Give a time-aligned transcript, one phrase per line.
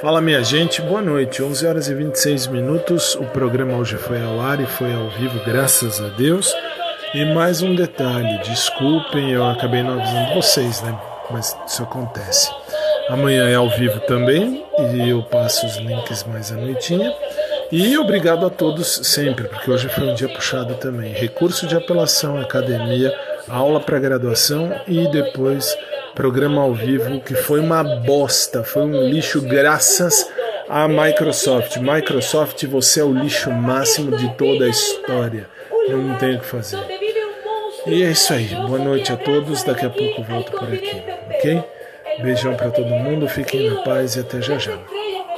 [0.00, 1.42] Fala minha gente, boa noite.
[1.42, 3.14] 11 horas e 26 minutos.
[3.16, 6.50] O programa hoje foi ao ar e foi ao vivo, graças a Deus.
[7.12, 10.98] E mais um detalhe, desculpem, eu acabei não avisando vocês, né?
[11.30, 12.50] Mas isso acontece.
[13.10, 17.14] Amanhã é ao vivo também e eu passo os links mais à noitinha.
[17.70, 21.12] E obrigado a todos sempre, porque hoje foi um dia puxado também.
[21.12, 23.14] Recurso de apelação, academia,
[23.46, 25.76] aula para graduação e depois
[26.14, 30.28] programa ao vivo que foi uma bosta, foi um lixo graças
[30.68, 31.76] à Microsoft.
[31.78, 35.48] Microsoft, você é o lixo máximo de toda a história.
[35.88, 36.78] Não tem o que fazer.
[37.86, 38.48] E é isso aí.
[38.48, 39.62] Boa noite a todos.
[39.64, 41.02] Daqui a pouco volto por aqui,
[41.34, 41.64] ok?
[42.22, 43.28] Beijão para todo mundo.
[43.28, 44.78] Fiquem na paz e até já já.